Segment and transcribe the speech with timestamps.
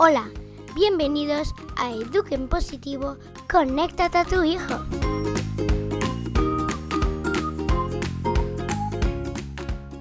[0.00, 0.30] Hola,
[0.76, 3.16] bienvenidos a Eduquen Positivo,
[3.50, 4.76] conéctate a tu hijo.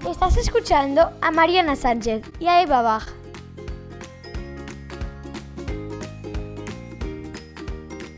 [0.07, 3.07] Estás escuchando a Mariana Sánchez y a Eva Bach.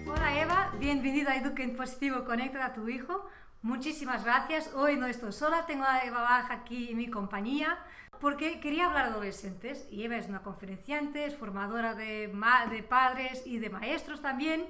[0.05, 3.25] Hola Eva, bienvenida a Eduquen Positivo, conéctate a tu hijo.
[3.61, 4.69] Muchísimas gracias.
[4.75, 7.77] Hoy no estoy sola, tengo a Eva Bach aquí en mi compañía
[8.19, 12.31] porque quería hablar de adolescentes y Eva es una conferenciante, es formadora de,
[12.69, 14.65] de padres y de maestros también.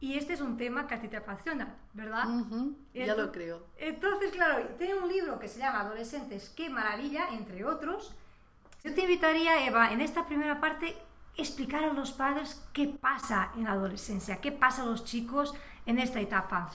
[0.00, 2.24] Y este es un tema que a ti te apasiona, ¿verdad?
[2.94, 3.66] ya lo creo.
[3.78, 8.14] Entonces, claro, tiene un libro que se llama Adolescentes, qué maravilla, entre otros.
[8.84, 10.96] Yo te invitaría, Eva, en esta primera parte,
[11.36, 15.54] explicar a los padres qué pasa en la adolescencia, qué pasa a los chicos
[15.86, 16.70] en esta etapa.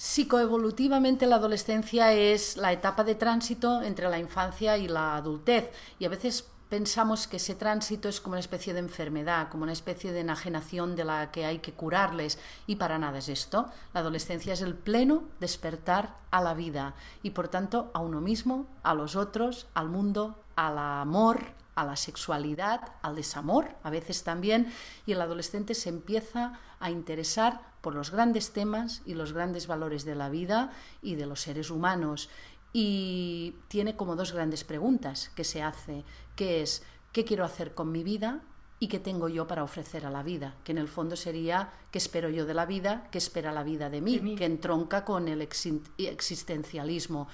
[0.00, 5.70] Psicoevolutivamente la adolescencia es la etapa de tránsito entre la infancia y la adultez.
[5.98, 9.74] Y a veces pensamos que ese tránsito es como una especie de enfermedad, como una
[9.74, 12.38] especie de enajenación de la que hay que curarles.
[12.66, 13.68] Y para nada es esto.
[13.92, 18.68] La adolescencia es el pleno despertar a la vida y por tanto a uno mismo,
[18.82, 21.42] a los otros, al mundo, al amor,
[21.74, 24.72] a la sexualidad, al desamor, a veces también,
[25.04, 30.04] y el adolescente se empieza a interesar por los grandes temas y los grandes valores
[30.04, 30.70] de la vida
[31.02, 32.28] y de los seres humanos.
[32.72, 36.04] Y tiene como dos grandes preguntas que se hace,
[36.36, 38.42] que es ¿qué quiero hacer con mi vida?
[38.82, 41.98] y qué tengo yo para ofrecer a la vida, que en el fondo sería qué
[41.98, 45.42] espero yo de la vida, qué espera la vida de mí, que entronca con el
[45.42, 47.28] existencialismo.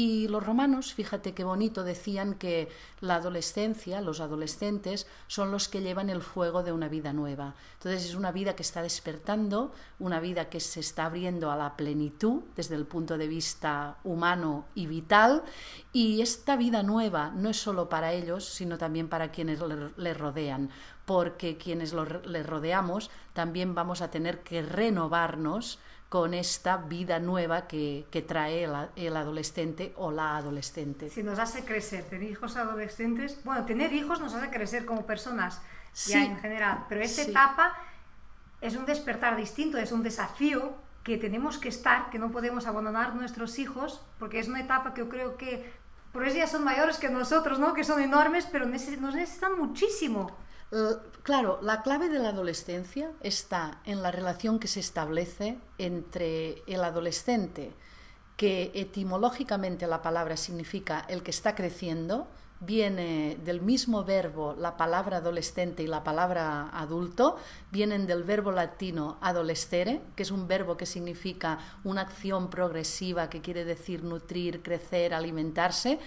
[0.00, 2.68] Y los romanos, fíjate qué bonito, decían que
[3.00, 7.56] la adolescencia, los adolescentes, son los que llevan el fuego de una vida nueva.
[7.72, 11.76] Entonces es una vida que está despertando, una vida que se está abriendo a la
[11.76, 15.42] plenitud desde el punto de vista humano y vital.
[15.92, 19.58] Y esta vida nueva no es solo para ellos, sino también para quienes
[19.96, 20.70] les rodean
[21.06, 25.78] porque quienes les rodeamos también vamos a tener que renovarnos
[26.08, 28.64] con esta vida nueva que, trae
[28.96, 31.10] el, adolescente o la adolescente.
[31.10, 35.60] Si nos hace crecer, tener hijos adolescentes, bueno, tener hijos nos hace crecer como personas
[36.06, 37.76] ya en general, pero esta etapa
[38.60, 43.14] es un despertar distinto, es un desafío que tenemos que estar, que no podemos abandonar
[43.14, 45.70] nuestros hijos, porque es una etapa que yo creo que,
[46.12, 47.74] por eso ya son mayores que nosotros, ¿no?
[47.74, 50.30] que son enormes, pero nos necesitan muchísimo.
[50.70, 56.62] Eh, claro, la clave de la adolescencia está en la relación que se establece entre
[56.66, 57.72] el adolescente,
[58.36, 62.28] que etimológicamente la palabra significa el que está creciendo,
[62.60, 67.36] viene del mismo verbo la palabra adolescente y la palabra adulto,
[67.70, 73.40] vienen del verbo latino adolescere, que es un verbo que significa una acción progresiva, que
[73.40, 76.00] quiere decir nutrir, crecer, alimentarse.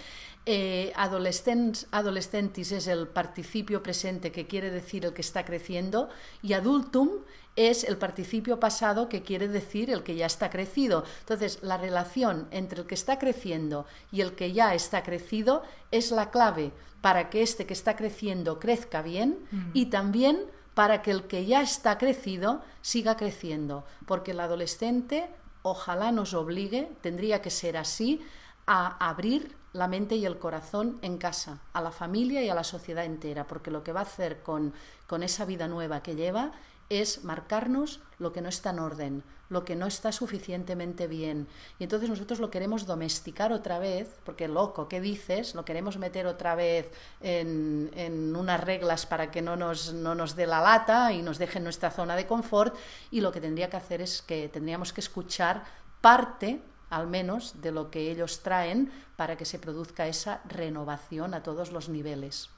[0.48, 6.10] Eh, adolescentis es el participio presente que quiere decir el que está creciendo
[6.42, 7.10] y adultum
[7.56, 11.04] es el participio pasado que quiere decir el que ya está crecido.
[11.20, 16.12] Entonces, la relación entre el que está creciendo y el que ya está crecido es
[16.12, 16.72] la clave
[17.02, 19.72] para que este que está creciendo crezca bien mm.
[19.74, 25.30] y también para que el que ya está crecido siga creciendo, porque el adolescente
[25.64, 28.22] ojalá nos obligue, tendría que ser así,
[28.66, 32.64] a abrir la mente y el corazón en casa, a la familia y a la
[32.64, 34.74] sociedad entera, porque lo que va a hacer con,
[35.08, 36.52] con esa vida nueva que lleva
[36.90, 41.48] es marcarnos lo que no está en orden, lo que no está suficientemente bien.
[41.80, 45.56] Y entonces nosotros lo queremos domesticar otra vez, porque loco, ¿qué dices?
[45.56, 50.36] Lo queremos meter otra vez en, en unas reglas para que no nos, no nos
[50.36, 52.76] dé la lata y nos deje en nuestra zona de confort.
[53.10, 55.64] Y lo que tendría que hacer es que tendríamos que escuchar
[56.02, 56.62] parte
[56.92, 61.72] al menos de lo que ellos traen para que se produzca esa renovación a todos
[61.72, 62.52] los niveles.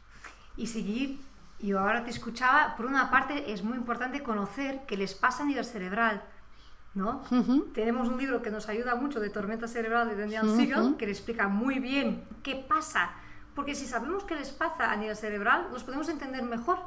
[0.58, 1.22] Y seguir
[1.60, 5.46] yo ahora te escuchaba, por una parte es muy importante conocer qué les pasa a
[5.46, 6.22] nivel cerebral,
[6.94, 7.24] ¿no?
[7.74, 11.14] Tenemos un libro que nos ayuda mucho de Tormenta Cerebral de Daniel Siegel, que le
[11.14, 13.14] explica muy bien qué pasa
[13.56, 16.80] porque si sabemos qué les pasa a nivel cerebral, los podemos entender mejor.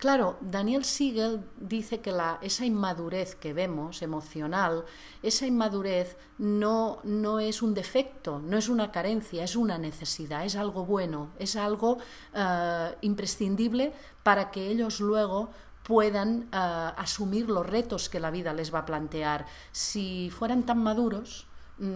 [0.00, 4.86] Claro, Daniel Siegel dice que la, esa inmadurez que vemos emocional,
[5.22, 10.56] esa inmadurez no, no es un defecto, no es una carencia, es una necesidad, es
[10.56, 11.98] algo bueno, es algo
[12.32, 13.92] eh, imprescindible
[14.22, 15.50] para que ellos luego
[15.82, 16.56] puedan eh,
[16.96, 19.44] asumir los retos que la vida les va a plantear.
[19.70, 21.46] Si fueran tan maduros,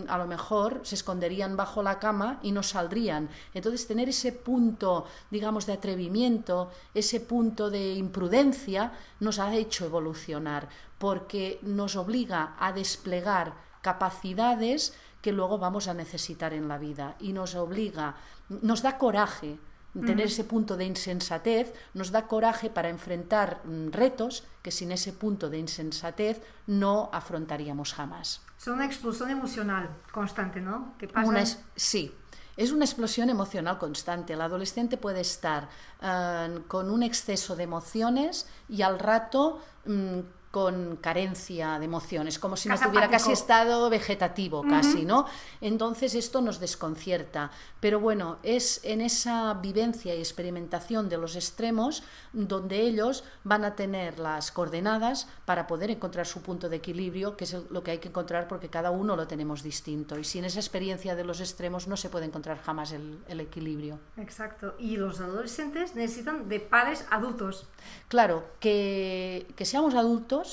[0.08, 3.28] a lo mejor se esconderían bajo la cama y no saldrían.
[3.52, 10.68] Entonces, tener ese punto, digamos, de atrevimiento, ese punto de imprudencia, nos ha hecho evolucionar,
[10.98, 17.32] porque nos obliga a desplegar capacidades que luego vamos a necesitar en la vida y
[17.32, 18.16] nos obliga,
[18.48, 19.58] nos da coraje
[20.00, 25.12] tener ese punto de insensatez nos da coraje para enfrentar mm, retos que sin ese
[25.12, 28.42] punto de insensatez no afrontaríamos jamás.
[28.58, 30.94] Es una explosión emocional constante, ¿no?
[30.98, 31.58] ¿Qué pasa?
[31.76, 32.12] sí,
[32.56, 34.32] es una explosión emocional constante.
[34.32, 35.68] El adolescente puede estar
[36.00, 40.20] eh, con un exceso de emociones y al rato mm,
[40.54, 45.26] con carencia de emociones, como si no tuviera casi estado vegetativo, casi, ¿no?
[45.60, 47.50] Entonces esto nos desconcierta.
[47.80, 53.74] Pero bueno, es en esa vivencia y experimentación de los extremos donde ellos van a
[53.74, 57.98] tener las coordenadas para poder encontrar su punto de equilibrio, que es lo que hay
[57.98, 60.20] que encontrar porque cada uno lo tenemos distinto.
[60.20, 63.98] Y sin esa experiencia de los extremos no se puede encontrar jamás el, el equilibrio.
[64.18, 64.76] Exacto.
[64.78, 67.66] Y los adolescentes necesitan de padres adultos.
[68.06, 70.43] Claro, que, que seamos adultos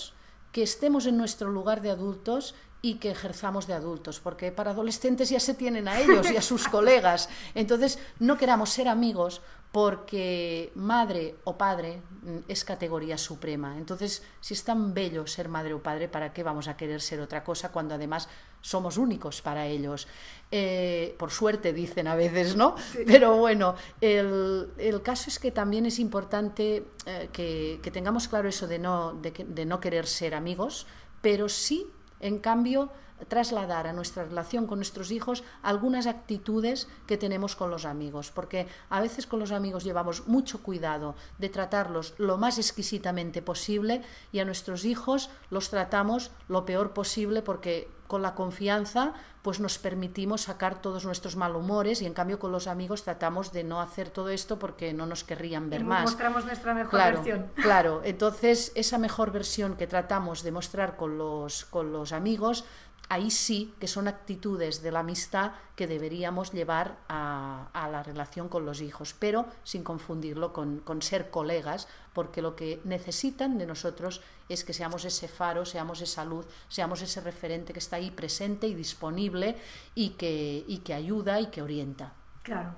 [0.52, 5.30] que estemos en nuestro lugar de adultos y que ejerzamos de adultos, porque para adolescentes
[5.30, 7.30] ya se tienen a ellos y a sus colegas.
[7.54, 9.42] Entonces, no queramos ser amigos
[9.72, 13.78] porque madre o padre mm, es categoría suprema.
[13.78, 17.22] Entonces, si es tan bello ser madre o padre, ¿para qué vamos a querer ser
[17.22, 18.28] otra cosa cuando además
[18.62, 20.08] somos únicos para ellos?
[20.54, 22.76] Eh, por suerte, dicen a veces, ¿no?
[23.08, 28.78] Pero bueno, el, caso es que también es importante eh, que, tengamos claro eso de
[28.78, 30.88] no, de no querer ser amigos,
[31.22, 31.88] pero sí,
[32.20, 32.92] en cambio,
[33.28, 38.68] trasladar a nuestra relación con nuestros hijos algunas actitudes que tenemos con los amigos, porque
[38.90, 44.02] a veces con los amigos llevamos mucho cuidado de tratarlos lo más exquisitamente posible
[44.32, 49.78] y a nuestros hijos los tratamos lo peor posible porque con la confianza pues nos
[49.78, 54.10] permitimos sacar todos nuestros malhumores y en cambio con los amigos tratamos de no hacer
[54.10, 56.04] todo esto porque no nos querrían ver más.
[56.04, 57.46] Mostramos nuestra mejor versión.
[57.56, 62.66] Claro, entonces esa mejor versión que tratamos de mostrar con los, con los amigos
[63.10, 68.66] ahí sí que son actitudes de la amistad que deberíamos llevar a, la relación con
[68.66, 74.64] los hijos, pero sin confundirlo con, ser colegas, porque lo que necesitan de nosotros es
[74.64, 78.76] que seamos ese faro, seamos esa luz, seamos ese referente que está ahí presente y
[78.76, 79.58] disponible
[79.94, 82.14] y que, y que ayuda y que orienta.
[82.44, 82.76] Claro.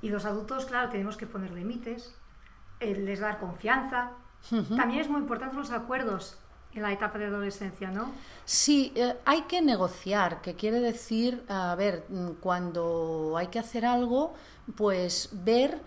[0.00, 2.14] Y los adultos, claro, tenemos que poner límites,
[2.80, 4.12] eh, les dar confianza.
[4.76, 6.38] También es muy importante los acuerdos
[6.76, 8.12] en la etapa de adolescencia, ¿no?
[8.44, 13.84] Sí, eh, hay que negociar, que quiere decir, a ver, mm, cuando hay que hacer
[13.84, 14.34] algo,
[14.76, 15.80] pues ver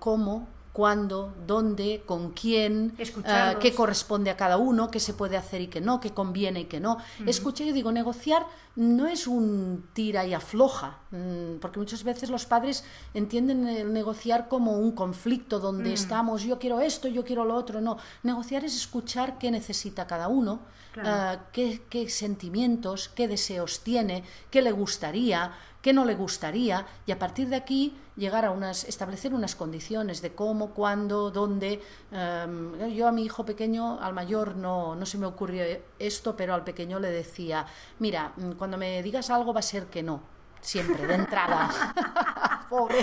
[0.00, 0.48] cómo
[0.78, 5.66] cuándo, dónde, con quién, uh, qué corresponde a cada uno, qué se puede hacer y
[5.66, 6.98] qué no, qué conviene y qué no.
[7.26, 8.46] Escucha, yo digo, negociar
[8.76, 14.46] no es un tira y afloja, mm, porque muchas veces los padres entienden el negociar
[14.46, 17.80] como un conflicto donde estamos, yo quiero esto, yo quiero lo otro.
[17.80, 20.60] No, negociar es escuchar qué necesita cada uno,
[20.98, 25.50] ah, qué, qué sentimientos, qué deseos tiene, qué le gustaría
[25.88, 30.20] qué no le gustaría y a partir de aquí llegar a unas, establecer unas condiciones
[30.20, 31.80] de cómo, cuándo, dónde.
[32.12, 35.64] Em, yo a mi hijo pequeño, al mayor no, no se me ocurrió
[35.98, 37.64] esto, pero al pequeño le decía,
[38.00, 40.20] mira, mm, cuando me digas algo va a ser que no,
[40.60, 41.70] siempre, de entrada.
[42.68, 43.02] Pobre.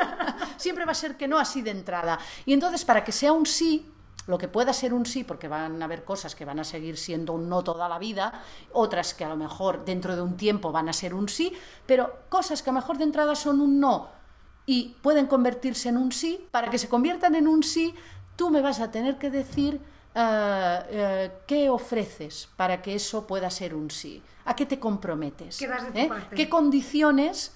[0.56, 2.16] siempre va a ser que no así de entrada.
[2.46, 3.90] Y entonces, para que sea un sí,
[4.26, 6.96] lo que pueda ser un sí, porque van a haber cosas que van a seguir
[6.96, 10.72] siendo un no toda la vida, otras que a lo mejor dentro de un tiempo
[10.72, 11.52] van a ser un sí,
[11.86, 14.08] pero cosas que a lo mejor de entrada son un no
[14.66, 17.94] y pueden convertirse en un sí, para que se conviertan en un sí,
[18.36, 19.80] tú me vas a tener que decir
[20.14, 25.60] eh, eh, qué ofreces para que eso pueda ser un sí, a qué te comprometes,
[25.62, 26.10] ¿Eh?
[26.36, 27.54] qué condiciones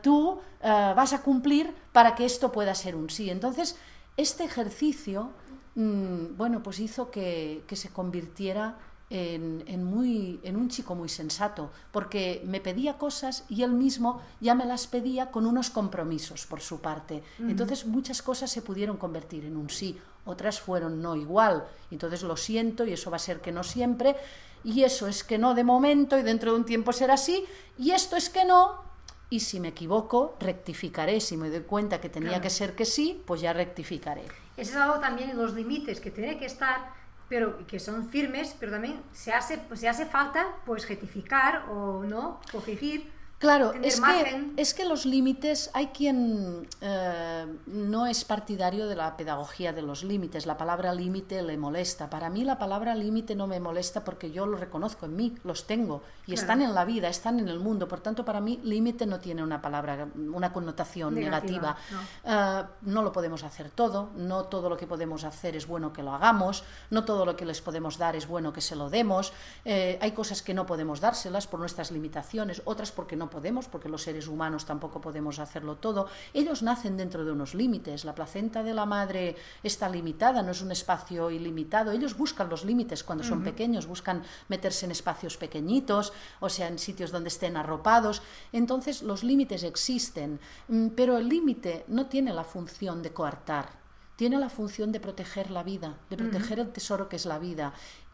[0.00, 3.28] tú vas a cumplir para que esto pueda ser un sí.
[3.28, 3.76] Entonces,
[4.16, 5.32] este ejercicio
[5.74, 8.76] Mm, bueno, pues hizo que, se convirtiera
[9.08, 14.54] en, muy, en un chico muy sensato, porque me pedía cosas y él mismo ya
[14.54, 17.22] me las pedía con unos compromisos por su parte.
[17.40, 21.66] Entonces muchas cosas se pudieron convertir en un sí, otras fueron no igual.
[21.90, 24.16] Entonces lo siento y eso va a ser que no siempre,
[24.62, 27.44] y eso es que no de momento y dentro de un tiempo será así,
[27.78, 28.90] y esto es que no,
[29.30, 31.20] y si me equivoco, rectificaré.
[31.20, 34.24] Si me doy cuenta que tenía que ser que sí, pues ya rectificaré.
[34.60, 36.92] Eso es algo también en los límites que tiene que estar,
[37.30, 42.40] pero que son firmes, pero también se hace, se hace falta pues rectificar o no,
[42.52, 43.10] corregir
[43.40, 49.16] Claro, es que, es que los límites, hay quien eh, no es partidario de la
[49.16, 52.10] pedagogía de los límites, la palabra límite le molesta.
[52.10, 55.66] Para mí la palabra límite no me molesta porque yo lo reconozco en mí, los
[55.66, 57.88] tengo y están en la vida, están en el mundo.
[57.88, 61.78] Por tanto, para mí límite no tiene una palabra, una connotación negativa.
[62.22, 63.02] Eh, no.
[63.02, 66.62] lo podemos hacer todo, no todo lo que podemos hacer es bueno que lo hagamos,
[66.90, 69.32] no todo lo que les podemos dar es bueno que se lo demos.
[69.64, 73.68] Eh, hay cosas que no podemos dárselas por nuestras limitaciones, otras porque no no podemos,
[73.68, 76.08] porque los seres humanos tampoco podemos hacerlo todo.
[76.34, 78.04] Ellos nacen dentro de unos límites.
[78.04, 81.92] La placenta de la madre está limitada, no es un espacio ilimitado.
[81.92, 86.78] Ellos buscan los límites cuando son pequeños, buscan meterse en espacios pequeñitos, o sea, en
[86.78, 88.22] sitios donde estén arropados.
[88.52, 93.80] Entonces, los límites existen, mm, pero el límite no tiene la función de coartar
[94.20, 97.72] tiene la función de proteger la vida, de proteger el tesoro que es la vida.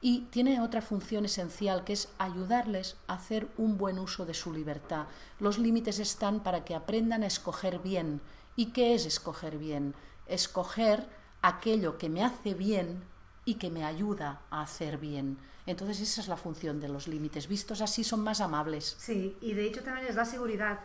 [0.08, 4.52] Y tiene otra función esencial que es ayudarles a hacer un buen uso de su
[4.52, 5.06] libertad.
[5.40, 8.20] Los límites están para que aprendan a escoger bien.
[8.54, 9.96] ¿Y qué es escoger bien?
[10.28, 11.08] Escoger
[11.42, 13.02] aquello que me hace bien
[13.44, 15.38] y que me ayuda a hacer bien.
[15.66, 17.48] Entonces esa es la función de los límites.
[17.48, 18.94] Vistos así son más amables.
[19.00, 20.78] Sí, y de hecho también les da seguridad.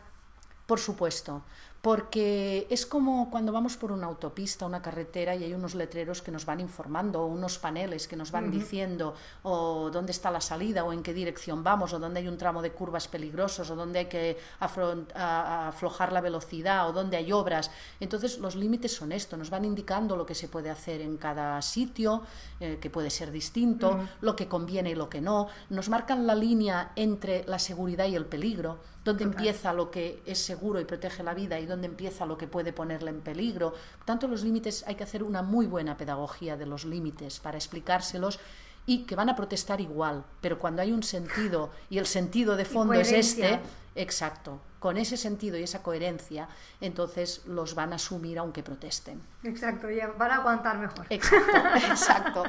[0.65, 1.43] Por supuesto,
[1.81, 6.31] porque es como cuando vamos por una autopista, una carretera y hay unos letreros que
[6.31, 10.83] nos van informando, o unos paneles que nos van diciendo o dónde está la salida
[10.83, 13.99] o en qué dirección vamos, o dónde hay un tramo de curvas peligrosos, o dónde
[13.99, 17.71] hay que aflojar la velocidad, o dónde hay obras.
[17.99, 21.59] Entonces los límites son esto, nos van indicando lo que se puede hacer en cada
[21.63, 22.21] sitio,
[22.59, 26.35] eh, que puede ser distinto, lo que conviene y lo que no, nos marcan la
[26.35, 31.23] línea entre la seguridad y el peligro, donde empieza lo que es seguro y protege
[31.23, 33.71] la vida y dónde empieza lo que puede ponerla en peligro.
[33.71, 37.57] Por tanto, los límites hay que hacer una muy buena pedagogía de los límites para
[37.57, 38.39] explicárselos
[38.85, 42.65] y que van a protestar igual, pero cuando hay un sentido y el sentido de
[42.65, 43.59] fondo es este,
[43.95, 46.47] exacto, con ese sentido y esa coherencia,
[46.79, 49.21] entonces los van a asumir aunque protesten.
[49.43, 51.05] Exacto, ya van a aguantar mejor.
[51.09, 51.57] Exacto,
[51.91, 52.43] exacto.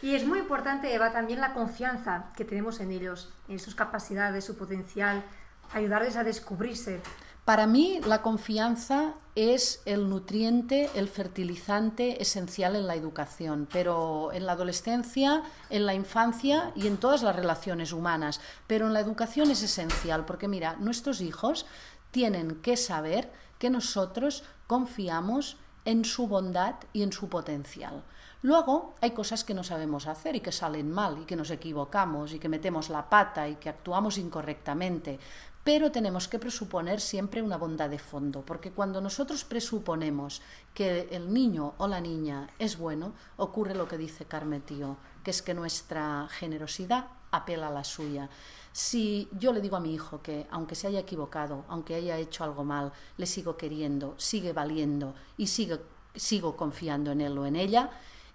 [0.00, 4.44] y es muy importante, Eva, también la confianza que tenemos en ellos, en sus capacidades,
[4.44, 5.22] su potencial,
[5.72, 7.00] ayudarles a descubrirse.
[7.44, 14.46] Para mí la confianza es el nutriente, el fertilizante esencial en la educación, pero en
[14.46, 18.40] la adolescencia, en la infancia y en todas las relaciones humanas.
[18.66, 21.66] Pero en la educación es esencial, porque mira, nuestros hijos
[22.12, 28.04] tienen que saber que nosotros confiamos en su bondad y en su potencial.
[28.40, 32.32] Luego hay cosas que no sabemos hacer y que salen mal y que nos equivocamos
[32.34, 35.18] y que metemos la pata y que actuamos incorrectamente,
[35.64, 40.42] pero tenemos que presuponer siempre una bondad de fondo, porque cuando nosotros presuponemos
[40.74, 45.40] que el niño o la niña es bueno, ocurre lo que dice Carmetío, que es
[45.40, 48.28] que nuestra generosidad apela a la suya.
[48.72, 52.44] Si yo le digo a mi hijo que aunque se haya equivocado, aunque haya hecho
[52.44, 55.78] algo mal, le sigo queriendo, sigue valiendo y sigo,
[56.14, 57.90] sigo confiando en él o en ella,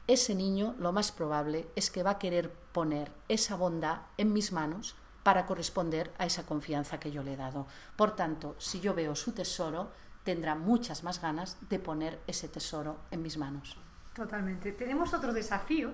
[0.08, 4.52] ese niño lo más probable es que va a querer poner esa bondad en mis
[4.52, 4.96] manos
[5.30, 7.68] para corresponder a esa confianza que yo le he dado.
[7.96, 9.92] Por tanto, si yo veo su tesoro,
[10.24, 13.78] tendrá muchas más ganas de poner ese tesoro en mis manos.
[14.16, 14.72] Totalmente.
[14.72, 15.94] Tenemos otro desafío,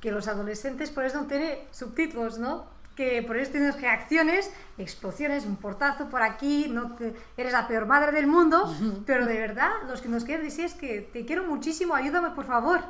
[0.00, 2.64] que los adolescentes por eso no tienen subtítulos, ¿no?
[2.96, 6.96] Que por eso tienes reacciones, explosiones, un portazo por aquí, no
[7.36, 8.74] eres la peor madre del mundo,
[9.04, 12.46] pero de verdad, los que nos quieren decir es que te quiero muchísimo, ayúdame por
[12.46, 12.80] favor.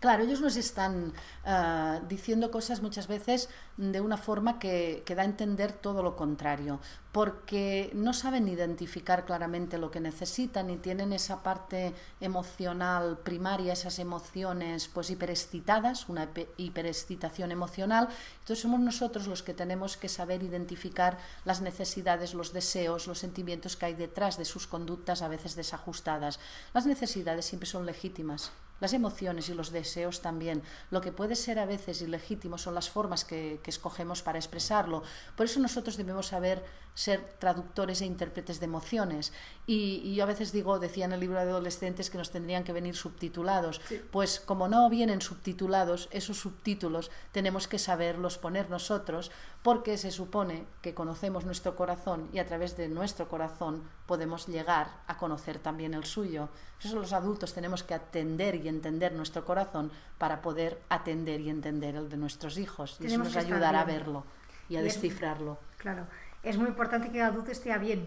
[0.00, 1.12] Claro, ellos nos están
[1.44, 6.14] ah, diciendo cosas muchas veces de una forma que, que, da a entender todo lo
[6.14, 6.78] contrario,
[7.10, 13.98] porque no saben identificar claramente lo que necesitan y tienen esa parte emocional primaria, esas
[13.98, 16.28] emociones pues hiperexcitadas, una
[16.58, 18.08] hiperexcitación emocional.
[18.38, 23.76] Entonces somos nosotros los que tenemos que saber identificar las necesidades, los deseos, los sentimientos
[23.76, 26.38] que hay detrás de sus conductas a veces desajustadas.
[26.72, 30.62] Las necesidades siempre son legítimas las emociones y los deseos también.
[30.90, 35.02] Lo que puede ser a veces ilegítimo son las formas que, escogemos para expresarlo.
[35.36, 39.32] Por eso nosotros debemos saber ser traductores e intérpretes de emociones.
[39.66, 42.72] Y, yo a veces digo, decía en el libro de adolescentes que nos tendrían que
[42.72, 43.80] venir subtitulados.
[44.10, 49.30] Pues como no vienen subtitulados, esos subtítulos tenemos que saberlos poner nosotros
[49.62, 55.02] porque se supone que conocemos nuestro corazón y a través de nuestro corazón podemos llegar
[55.06, 56.48] a conocer también el suyo.
[56.76, 61.50] Por eso los adultos tenemos que atender y entender nuestro corazón para poder atender y
[61.50, 62.96] entender el de nuestros hijos.
[63.00, 64.24] Y eso nos ayudará a verlo
[64.68, 65.58] y a descifrarlo.
[65.78, 66.06] Claro,
[66.42, 68.06] es muy importante que el adulto esté bien.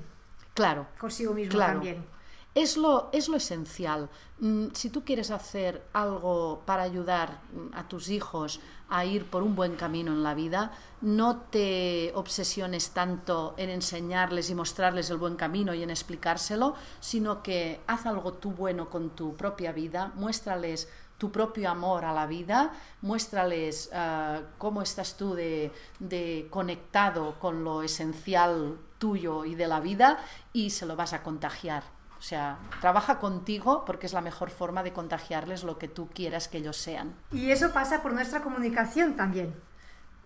[0.54, 0.88] Claro.
[1.00, 2.06] Consigo mismo también.
[2.54, 4.10] Es lo, es lo esencial.
[4.40, 9.42] Mm, si tú quieres hacer algo para ayudar mm, a tus hijos a ir por
[9.42, 15.18] un buen camino en la vida, no te obsesiones tanto en enseñarles y mostrarles el
[15.18, 20.12] buen camino y en explicárselo, sino que haz algo tú bueno con tu propia vida,
[20.16, 27.40] muéstrales tu propio amor a la vida, muéstrales ah, cómo estás tú de, de conectado
[27.40, 30.18] con lo esencial tuyo y de la vida
[30.52, 32.01] y se lo vas a contagiar.
[32.22, 36.48] O sea, trabaja contigo porque es la mejor forma de contagiarles lo que tú quieras
[36.48, 37.16] que ellos sean.
[37.32, 39.56] Y eso pasa por nuestra comunicación también.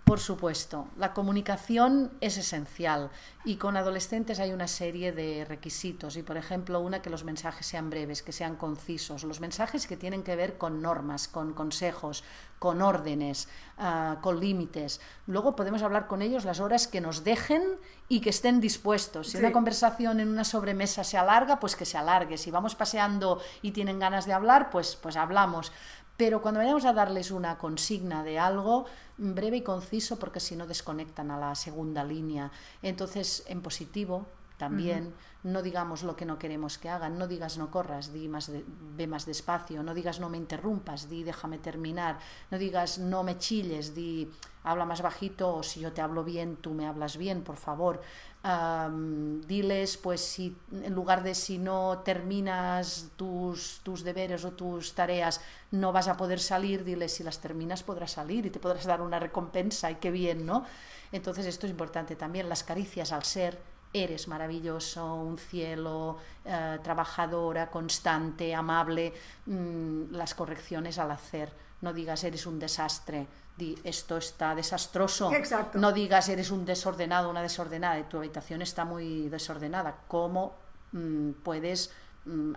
[0.06, 3.10] Por supuesto, la comunicación es esencial
[3.44, 7.66] y con adolescentes hay una serie de requisitos y, por ejemplo, una que los mensajes
[7.66, 12.24] sean breves, que sean concisos, los mensajes que tienen que ver con normas, con consejos,
[12.60, 15.02] con órdenes, uh, con límites.
[15.26, 17.64] Luego podemos hablar con ellos las horas que nos dejen
[18.08, 19.26] y que estén dispuestos.
[19.28, 19.38] Si sí.
[19.40, 22.38] una conversación en una sobremesa se alarga, pues que se alargue.
[22.38, 25.72] Si vamos paseando y tienen ganas de hablar, pues, pues hablamos.
[26.18, 28.86] Pero cuando vayamos a darles una consigna de algo,
[29.18, 32.52] breve y conciso, porque si no desconectan a la segunda línea.
[32.82, 34.26] Entonces, en positivo,
[34.58, 35.52] también, uh -huh.
[35.52, 38.64] no digamos lo que no queremos que hagan, no digas no corras, di más de,
[38.98, 42.20] ve más despacio, no digas no me interrumpas, di déjame terminar,
[42.52, 44.32] no digas no me chilles, di
[44.64, 48.02] habla más bajito o si yo te hablo bien, tú me hablas bien, por favor.
[48.44, 54.94] Um, diles, pues si en lugar de si no terminas tus, tus deberes o tus
[54.94, 58.86] tareas, no vas a poder salir, diles si las terminas podrás salir y te podrás
[58.86, 60.64] dar una recompensa y qué bien, ¿no?
[61.12, 63.60] Entonces esto es importante también, las caricias al ser,
[64.04, 69.14] eres maravilloso, un cielo, eh, trabajadora, constante, amable,
[69.46, 71.52] mmm, las correcciones al hacer.
[71.82, 75.32] No digas eres un desastre, di esto está desastroso.
[75.32, 75.80] Exacto.
[75.80, 79.96] No digas eres un desordenado, una desordenada, tu habitación está muy desordenada.
[80.08, 80.56] ¿Cómo
[80.92, 81.92] mmm, puedes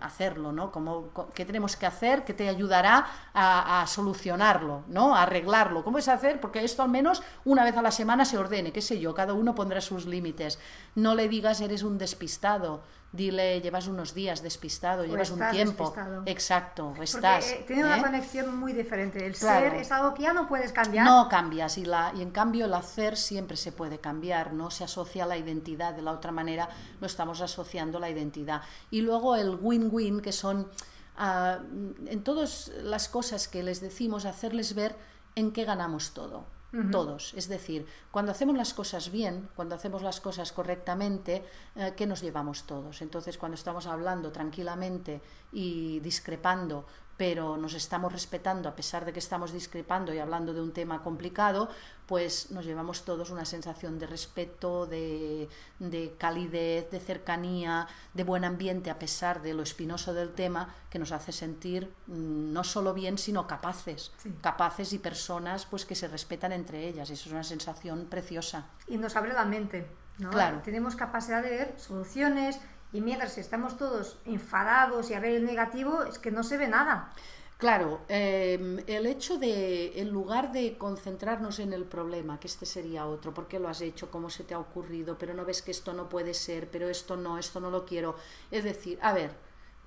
[0.01, 0.71] hacerlo, ¿no?
[0.71, 5.15] Como, ¿Qué tenemos que hacer que te ayudará a, a, solucionarlo, ¿no?
[5.15, 5.83] A arreglarlo.
[5.83, 6.39] ¿Cómo es hacer?
[6.39, 9.33] Porque esto al menos una vez a la semana se ordene, qué sé yo, cada
[9.33, 10.59] uno pondrá sus límites.
[10.95, 15.85] No le digas eres un despistado, dile llevas unos días despistado, o llevas un tiempo.
[15.85, 16.23] Despistado.
[16.25, 17.47] Exacto, estás.
[17.47, 17.85] Eh, tiene ¿eh?
[17.85, 19.25] una conexión muy diferente.
[19.25, 19.71] El Claro.
[19.71, 21.05] ser es algo que ya no puedes cambiar.
[21.05, 24.83] No cambias y, la, y en cambio el hacer siempre se puede cambiar, no se
[24.83, 28.61] asocia a la identidad, de la otra manera no estamos asociando la identidad.
[28.91, 30.69] Y luego el win-win, que son
[31.17, 31.59] ah,
[32.05, 34.95] en todas las cosas que les decimos, hacerles ver
[35.35, 36.58] en qué ganamos todo.
[36.91, 37.33] Todos.
[37.33, 41.43] Es decir, cuando hacemos las cosas bien, cuando hacemos las cosas correctamente,
[41.75, 43.01] eh, ¿qué nos llevamos todos?
[43.01, 45.19] Entonces, cuando estamos hablando tranquilamente
[45.51, 46.85] y discrepando,
[47.19, 51.03] pero nos estamos respetando a pesar de que estamos discrepando y hablando de un tema
[51.03, 51.67] complicado,
[52.05, 58.45] pues nos llevamos todos una sensación de respeto, de, de calidez, de cercanía, de buen
[58.45, 62.93] ambiente a pesar de lo espinoso del tema, que nos hace sentir mm, no solo
[62.93, 64.33] bien, sino capaces, Sí.
[64.41, 67.09] capaces y personas pues que se respetan entre ellas.
[67.09, 68.67] Eso es una sensación preciosa.
[68.87, 69.85] y nos abre la mente.
[70.19, 70.29] ¿no?
[70.29, 70.61] Claro.
[70.63, 72.59] Tenemos capacidad de ver soluciones
[72.91, 76.67] y mientras estamos todos enfadados y a ver el negativo, es que no se ve
[76.67, 77.13] nada.
[77.59, 83.05] Claro, eh, el hecho de, en lugar de concentrarnos en el problema, que este sería
[83.05, 84.09] otro, ¿por qué lo has hecho?
[84.09, 85.17] ¿Cómo se te ha ocurrido?
[85.17, 88.15] Pero no ves que esto no puede ser, pero esto no, esto no lo quiero.
[88.49, 89.31] Es decir, a ver,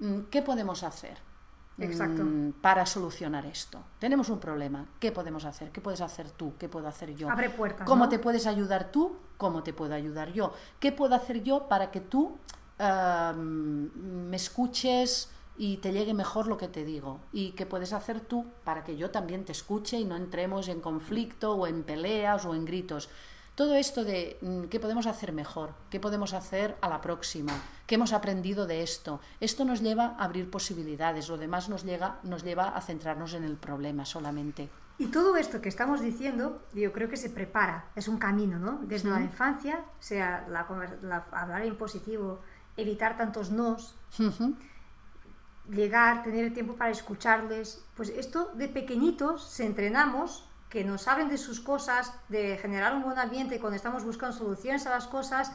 [0.00, 1.16] mm, ¿qué podemos hacer?
[1.78, 2.22] Exacto.
[2.22, 3.82] mm, Para solucionar esto.
[3.98, 4.86] Tenemos un problema.
[5.00, 5.70] ¿Qué podemos hacer?
[5.70, 6.52] ¿Qué puedes hacer tú?
[6.58, 7.30] ¿Qué puedo hacer yo?
[7.30, 7.86] Abre puertas.
[7.86, 8.10] ¿Cómo ¿no?
[8.10, 9.16] te puedes ayudar tú?
[9.38, 10.52] ¿Cómo te puedo ayudar yo?
[10.78, 12.36] ¿Qué puedo hacer yo para que tú
[12.78, 17.20] ah, me escuches y te llegue mejor lo que te digo?
[17.32, 20.80] ¿Y qué puedes hacer tú para que yo también te escuche y no entremos en
[20.80, 23.08] conflicto o en peleas o en gritos?
[23.54, 27.52] Todo esto de mm, qué podemos hacer mejor, qué podemos hacer a la próxima,
[27.86, 29.20] qué hemos aprendido de esto.
[29.40, 33.44] Esto nos lleva a abrir posibilidades, lo demás nos, llega, nos lleva a centrarnos en
[33.44, 34.70] el problema solamente.
[34.98, 38.78] Y todo esto que estamos diciendo, yo creo que se prepara, es un camino, ¿no?
[38.84, 40.66] Desde la infancia, sea la,
[41.02, 42.40] la- hablar en positivo,
[42.76, 43.94] evitar tantos nos,
[45.68, 47.84] llegar, tener el tiempo para escucharles.
[47.96, 53.02] Pues esto de pequeñitos se entrenamos, que nos hablen de sus cosas, de generar un
[53.02, 55.52] buen ambiente cuando estamos buscando soluciones a las cosas.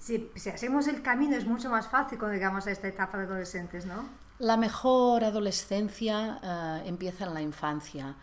[0.00, 3.24] Si, si hacemos el camino es mucho más fácil cuando llegamos a esta etapa de
[3.24, 4.04] adolescentes, ¿no?
[4.38, 8.14] La mejor adolescencia eh, empieza en la infancia.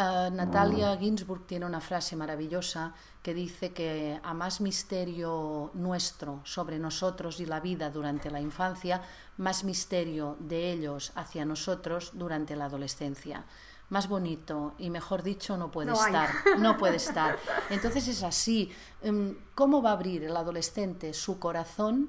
[0.00, 6.78] Eh, Natalia Ginsburg tiene una frase maravillosa que dice que a más misterio nuestro sobre
[6.78, 9.02] nosotros y la vida durante la infancia,
[9.38, 13.44] más misterio de ellos hacia nosotros durante la adolescencia.
[13.88, 16.14] Más bonito y mejor dicho no puede No hay.
[16.14, 16.30] estar,
[16.60, 17.36] no puede estar.
[17.68, 18.70] Entonces es así.
[19.02, 22.08] Em, ¿Cómo va a abrir el adolescente su corazón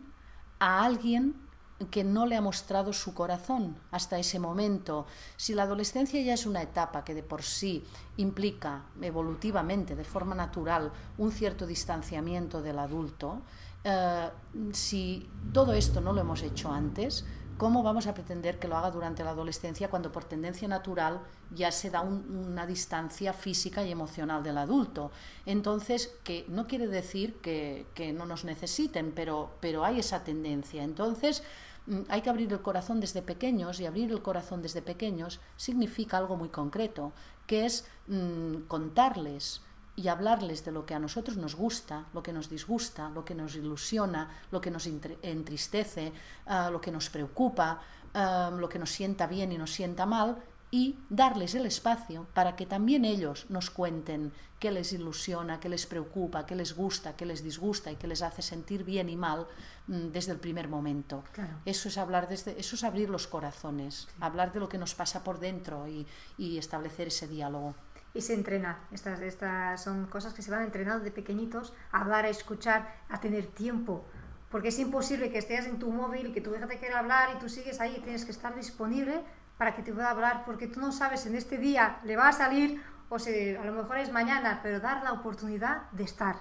[0.59, 1.48] a alguien
[1.91, 5.05] que no le ha mostrado su corazón hasta ese momento.
[5.37, 7.83] Si la adolescencia ya es una etapa que de por sí
[8.17, 13.41] implica evolutivamente, de forma natural, un cierto distanciamiento del adulto,
[13.83, 14.29] eh,
[14.73, 17.25] si todo esto no lo hemos hecho antes,
[17.57, 21.21] ¿cómo vamos a pretender que lo haga durante la adolescencia cuando por tendencia natural
[21.53, 25.11] ya se da un- una distancia física y emocional del adulto?
[25.45, 30.83] Entonces, que no quiere decir que, que no nos necesiten, pero, pero hay esa tendencia.
[30.83, 31.43] Entonces,
[32.07, 36.37] hay que abrir el corazón desde pequeños y abrir el corazón desde pequeños significa algo
[36.37, 37.13] muy concreto,
[37.47, 39.61] que es mm, contarles
[39.95, 43.35] y hablarles de lo que a nosotros nos gusta, lo que nos disgusta, lo que
[43.35, 46.13] nos ilusiona, lo que nos entristece,
[46.45, 47.81] ah, lo que nos preocupa,
[48.13, 52.55] ah, lo que nos sienta bien y nos sienta mal, y darles el espacio para
[52.55, 57.25] que también ellos nos cuenten qué les ilusiona, qué les preocupa, qué les gusta, qué
[57.25, 59.47] les disgusta y qué les hace sentir bien y mal
[59.87, 61.23] mm, desde el primer momento.
[61.65, 65.23] Eso es hablar desde, eso es abrir los corazones, hablar de lo que nos pasa
[65.23, 66.05] por dentro y,
[66.37, 67.75] y establecer ese diálogo
[68.13, 68.79] y se entrena.
[68.91, 73.19] Estas, estas son cosas que se van entrenando de pequeñitos, a hablar, a escuchar, a
[73.19, 74.03] tener tiempo.
[74.49, 77.29] Porque es imposible que estés en tu móvil y que tu hija te quiera hablar
[77.35, 79.21] y tú sigues ahí tienes que estar disponible
[79.59, 82.31] para que te pueda hablar, porque tú no sabes en este día le va a
[82.31, 86.37] salir o si a lo mejor es mañana, pero dar la oportunidad de estar.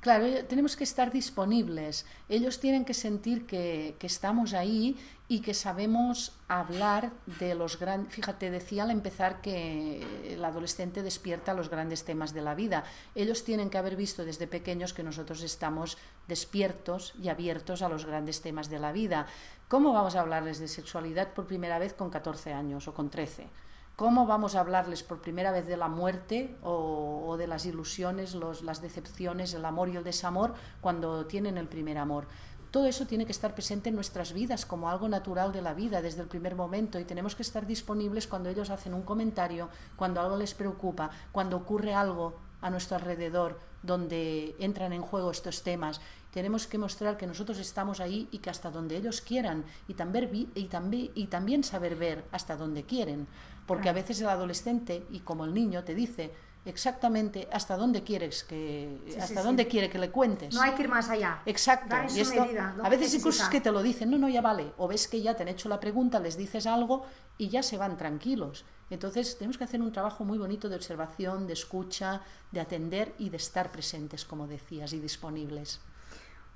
[0.00, 2.04] Claro, tenemos que estar disponibles.
[2.28, 4.98] Ellos tienen que sentir que, que estamos ahí
[5.30, 8.14] y que sabemos hablar de los grandes...
[8.14, 12.84] Fíjate, decía al empezar que el adolescente despierta los grandes temas de la vida.
[13.14, 18.06] Ellos tienen que haber visto desde pequeños que nosotros estamos despiertos y abiertos a los
[18.06, 19.26] grandes temas de la vida.
[19.68, 23.48] ¿Cómo vamos a hablarles de sexualidad por primera vez con 14 años o con 13?
[23.96, 28.80] ¿Cómo vamos a hablarles por primera vez de la muerte o, de las ilusiones, las
[28.80, 32.28] decepciones, el amor y el desamor cuando tienen el primer amor?
[32.70, 36.02] Todo eso tiene que estar presente en nuestras vidas como algo natural de la vida
[36.02, 40.20] desde el primer momento y tenemos que estar disponibles cuando ellos hacen un comentario, cuando
[40.20, 46.00] algo les preocupa, cuando ocurre algo a nuestro alrededor donde entran en juego estos temas.
[46.32, 50.50] Tenemos que mostrar que nosotros estamos ahí y que hasta donde ellos quieran y también,
[50.54, 53.26] y también, y también saber ver hasta donde quieren.
[53.66, 56.32] Porque a veces el adolescente y como el niño te dice,
[56.68, 60.54] exactamente hasta dónde quieres que hasta dónde quiere que le cuentes.
[60.54, 61.42] No hay que ir más allá.
[61.46, 61.96] Exacto.
[62.14, 62.46] Y esto,
[62.82, 64.72] a veces incluso es que te lo dicen, no, no, ya vale.
[64.76, 67.76] O ves que ya te han hecho la pregunta, les dices algo y ya se
[67.76, 68.64] van tranquilos.
[68.90, 73.30] Entonces tenemos que hacer un trabajo muy bonito de observación, de escucha, de atender y
[73.30, 75.80] de estar presentes, como decías, y disponibles.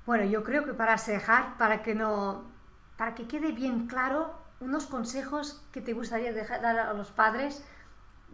[0.05, 2.43] Bueno, yo creo que para cejar, para que no,
[2.97, 7.63] para que quede bien claro, unos consejos que te gustaría dejar, dar a los padres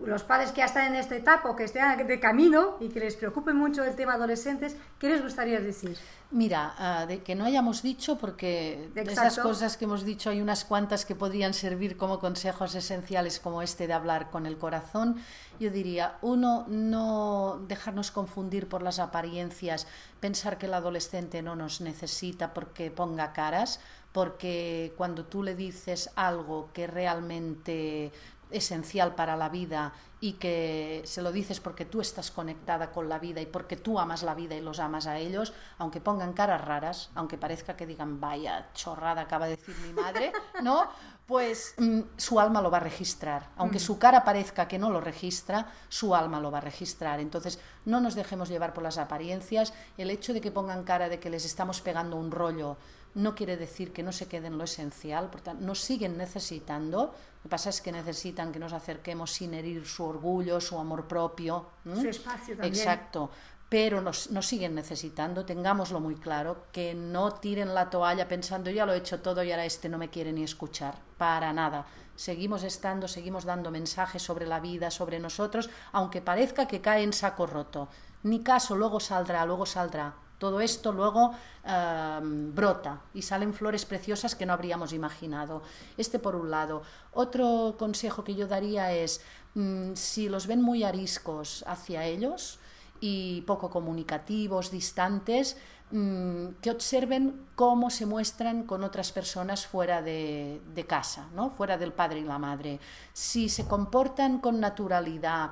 [0.06, 3.00] los padres que ya están en esta etapa o que estén de camino y que
[3.00, 5.98] les preocupe mucho el tema adolescentes, ¿qué les gustaría decir?
[6.32, 10.42] Mira, ah, de que no hayamos dicho, porque de esas cosas que hemos dicho hay
[10.42, 15.16] unas cuantas que podrían servir como consejos esenciales como este de hablar con el corazón.
[15.60, 19.88] Yo diría, uno, no dejarnos confundir por las apariencias,
[20.20, 23.80] pensar que el adolescente no nos necesita porque ponga caras,
[24.12, 28.12] porque cuando tú le dices algo que realmente
[28.52, 33.20] esencial para la vida y que se lo dices porque tú estás conectada con la
[33.20, 36.64] vida y porque tú amas la vida y los amas a ellos, aunque pongan caras
[36.66, 40.88] raras, aunque parezca que digan vaya chorrada acaba de decir mi madre, ¿no?
[41.26, 43.50] Pues mm, su alma lo va a registrar.
[43.56, 43.82] Aunque mm.
[43.82, 47.20] su cara parezca que no lo registra, su alma lo va a registrar.
[47.20, 49.74] Entonces, no nos dejemos llevar por las apariencias.
[49.98, 52.78] El hecho de que pongan cara de que les estamos pegando un rollo
[53.16, 57.14] no quiere decir que no se quede en lo esencial, por tanto, nos siguen necesitando.
[57.38, 61.08] Lo que pasa es que necesitan que nos acerquemos sin herir su orgullo, su amor
[61.08, 61.66] propio.
[61.84, 62.74] Su espacio también.
[62.74, 63.32] Exacto.
[63.68, 68.86] Pero nos, nos, siguen necesitando, tengámoslo muy claro, que no tiren la toalla pensando ya
[68.86, 70.96] lo he hecho todo y ahora este no me quiere ni escuchar.
[71.18, 71.86] Para nada.
[72.16, 77.14] Seguimos estando, seguimos dando mensajes sobre la vida, sobre nosotros, aunque parezca que cae en
[77.14, 77.90] saco roto.
[78.24, 84.34] Ni caso, luego saldrá, luego saldrá todo esto luego em, brota y salen flores preciosas
[84.34, 85.62] que no habríamos imaginado.
[85.98, 86.82] Este por un lado.
[87.14, 89.22] Otro consejo que yo daría es,
[89.54, 92.60] mm, si los ven muy ariscos hacia ellos
[93.02, 95.58] y poco comunicativos, distantes,
[95.92, 101.50] mm, que observen cómo se muestran con otras personas fuera de, de casa, ¿no?
[101.50, 102.80] fuera del padre y la madre.
[103.12, 105.52] Si se comportan con naturalidad,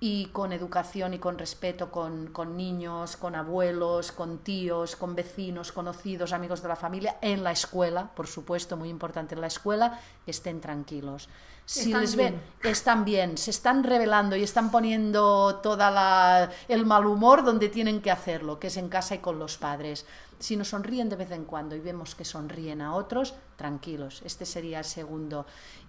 [0.00, 5.72] y con educación y con respeto con, con, niños, con abuelos, con tíos, con vecinos,
[5.72, 9.98] conocidos, amigos de la familia, en la escuela, por supuesto, muy importante en la escuela,
[10.26, 11.28] estén tranquilos.
[11.68, 17.44] Si les ven, están bien, se están revelando y están poniendo toda el mal humor
[17.44, 20.06] donde tienen que hacerlo, que es en casa y con los padres.
[20.38, 24.22] Si nos sonríen de vez en cuando y vemos que sonríen a otros, tranquilos.
[24.24, 25.44] Este sería el segundo.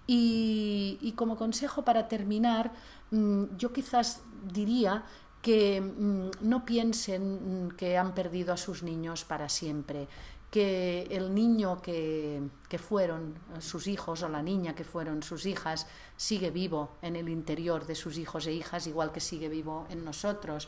[0.06, 2.72] Y, como consejo para terminar,
[3.10, 5.04] yo quizás diría
[5.42, 10.08] que mm, no piensen mm, que han perdido a sus niños para siempre,
[10.50, 15.86] que el niño que, que, fueron sus hijos o la niña que fueron sus hijas
[16.16, 20.04] sigue vivo en el interior de sus hijos e hijas, igual que sigue vivo en
[20.04, 20.66] nosotros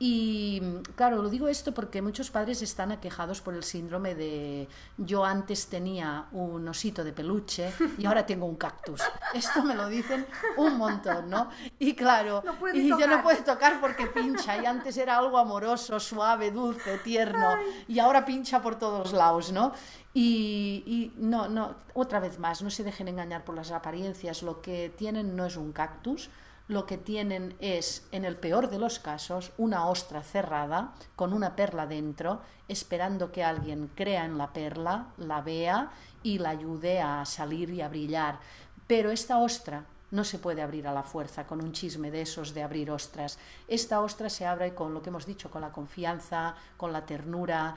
[0.00, 0.62] Y
[0.94, 5.66] claro, lo digo esto porque muchos padres están aquejados por el síndrome de yo antes
[5.66, 9.02] tenía un osito de peluche y ahora tengo un cactus.
[9.34, 10.24] Esto me lo dicen
[10.56, 11.50] un montón, ¿no?
[11.80, 16.52] Y claro, y yo no puedo tocar porque pincha y antes era algo amoroso, suave,
[16.52, 17.56] dulce, tierno
[17.88, 19.72] y ahora pincha por todos lados, ¿no?
[20.14, 24.60] Y, y, no, no, otra vez más, no se dejen engañar por las apariencias, lo
[24.60, 26.30] que tienen no es un cactus,
[26.68, 31.56] lo que tienen es, en el peor de los casos, una ostra cerrada con una
[31.56, 35.90] perla dentro, esperando que alguien crea en la perla, la vea
[36.22, 38.38] y la ayude a salir y a brillar.
[38.86, 42.54] Pero esta ostra no se puede abrir a la fuerza con un chisme de esos
[42.54, 43.38] de abrir ostras.
[43.66, 47.76] Esta ostra se abre con lo que hemos dicho, con la confianza, con la ternura,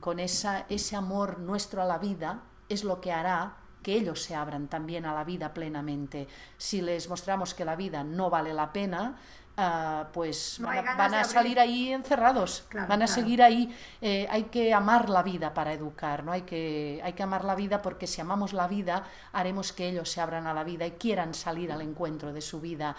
[0.00, 4.34] con esa, ese amor nuestro a la vida, es lo que hará que ellos se
[4.34, 6.28] abran también a la vida plenamente.
[6.56, 9.16] Si les mostramos que la vida no vale la pena,
[9.56, 13.74] ah, pues van, a, salir ahí encerrados, van a seguir ahí.
[14.00, 16.32] Eh, hay que amar la vida para educar, ¿no?
[16.32, 20.10] Hay que, hay que amar la vida porque si amamos la vida, haremos que ellos
[20.10, 22.96] se abran a la vida y quieran salir al encuentro de su vida.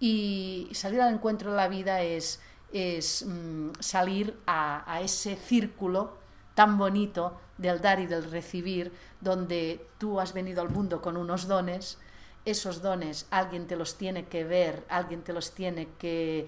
[0.00, 2.40] Y salir al encuentro de la vida es,
[2.72, 6.18] es mm, salir a, a ese círculo
[6.54, 11.46] tan bonito del dar y del recibir, donde tú has venido al mundo con unos
[11.46, 11.98] dones,
[12.44, 16.46] esos dones alguien te los tiene que ver, alguien te los tiene que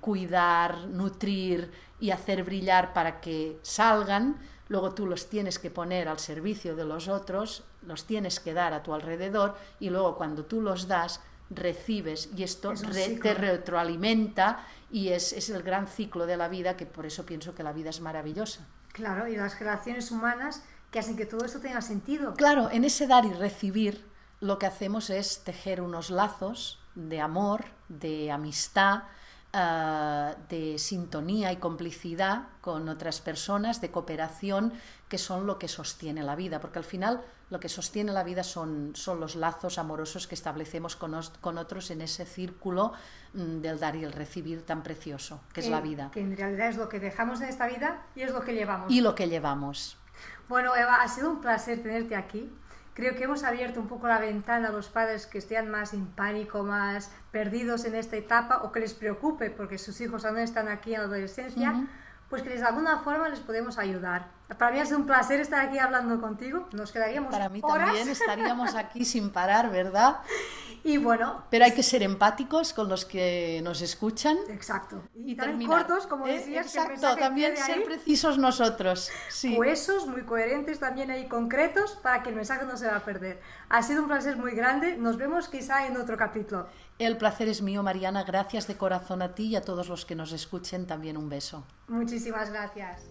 [0.00, 6.18] cuidar, nutrir y hacer brillar para que salgan, luego tú los tienes que poner al
[6.18, 10.60] servicio de los otros, los tienes que dar a tu alrededor y luego cuando tú
[10.60, 16.48] los das, recibes y esto te retroalimenta y es, es el gran ciclo de la
[16.48, 18.68] vida que por eso pienso que la vida es maravillosa.
[18.92, 22.34] Claro, y las relaciones humanas que hacen que todo esto tenga sentido.
[22.34, 24.04] Claro, en ese dar y recibir
[24.40, 29.04] lo que hacemos es tejer unos lazos de amor, de amistad,
[29.52, 34.72] eh, de sintonía y complicidad con otras personas, de cooperación,
[35.10, 37.20] que son lo que sostiene la vida, porque al final
[37.50, 41.90] lo que sostiene la vida son, son los lazos amorosos que establecemos con, con otros
[41.90, 42.92] en ese círculo
[43.34, 46.12] mm, del dar y el recibir tan precioso, que es la vida.
[46.12, 48.90] Que en realidad es lo que dejamos en esta vida y es lo que llevamos.
[48.90, 49.98] Y lo que llevamos.
[50.48, 52.48] Bueno, Eva, ha sido un placer tenerte aquí.
[52.94, 56.06] Creo que hemos abierto un poco la ventana a los padres que estén más en
[56.06, 60.68] pánico, más perdidos en esta etapa o que les preocupe porque sus hijos aún están
[60.68, 61.88] aquí en la adolescencia,
[62.30, 64.28] pues que de alguna forma les podemos ayudar.
[64.56, 66.68] Para mí ha sido un placer estar aquí hablando contigo.
[66.72, 70.18] Nos quedaríamos Para mí también estaríamos aquí sin parar, ¿verdad?
[70.84, 71.44] Y bueno.
[71.50, 74.36] Pero hay que ser empáticos con los que nos escuchan.
[74.48, 75.02] Exacto.
[75.14, 76.38] Y, también cortos, como ¿Eh?
[76.38, 76.66] decías.
[76.66, 79.10] exacto, también ser precisos nosotros.
[79.28, 79.56] Sí.
[79.56, 83.40] Huesos, muy coherentes también ahí, concretos, para que el mensaje no se va a perder.
[83.68, 84.96] Ha sido un placer muy grande.
[84.96, 86.66] Nos vemos quizá en otro capítulo.
[86.98, 88.24] El placer es mío, Mariana.
[88.24, 90.86] Gracias de corazón a ti y a todos los que nos escuchen.
[90.86, 91.64] También un beso.
[91.88, 93.02] Muchísimas gracias.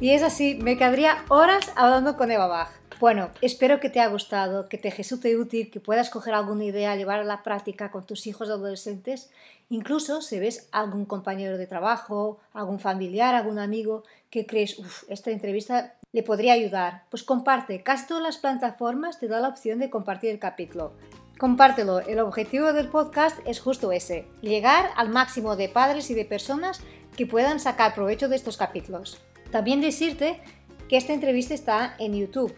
[0.00, 2.68] Y es así, me quedaría horas hablando con Eva Bach.
[3.04, 6.96] Bueno, espero que te haya gustado, que te resulte útil, que puedas coger alguna idea,
[6.96, 9.30] llevar a la práctica con tus hijos adolescentes.
[9.68, 15.30] Incluso si ves algún compañero de trabajo, algún familiar, algún amigo que crees, uff, esta
[15.30, 17.82] entrevista le podría ayudar, pues comparte.
[17.82, 20.94] Casi todas las plataformas te dan la opción de compartir el capítulo.
[21.38, 26.24] Compártelo, el objetivo del podcast es justo ese, llegar al máximo de padres y de
[26.24, 26.80] personas
[27.18, 29.20] que puedan sacar provecho de estos capítulos.
[29.50, 30.40] También decirte
[30.88, 32.54] que esta entrevista está en YouTube.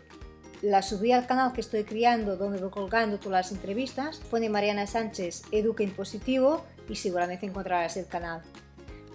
[0.63, 4.19] La subí al canal que estoy criando donde voy colgando todas las entrevistas.
[4.31, 8.43] Pone Mariana Sánchez Educa en Positivo y seguramente encontrarás el canal.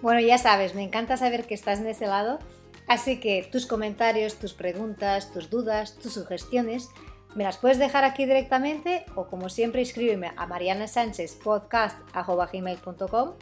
[0.00, 2.40] Bueno, ya sabes, me encanta saber que estás en ese lado,
[2.88, 6.88] así que tus comentarios, tus preguntas, tus dudas, tus sugestiones
[7.34, 13.32] me las puedes dejar aquí directamente o como siempre escríbeme a marianasanchezpodcast.com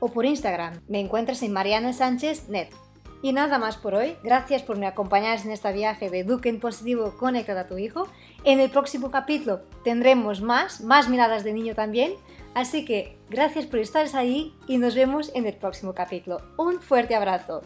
[0.00, 0.80] o por Instagram.
[0.88, 2.70] Me encuentras en Mariana Sánchez Net.
[3.22, 4.16] Y nada más por hoy.
[4.22, 8.08] Gracias por me acompañar en este viaje de Duque en Positivo conectado a tu hijo.
[8.44, 12.14] En el próximo capítulo tendremos más, más miradas de niño también.
[12.54, 16.40] Así que gracias por estar ahí y nos vemos en el próximo capítulo.
[16.56, 17.62] Un fuerte abrazo.